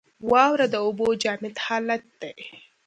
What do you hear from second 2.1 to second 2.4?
دی.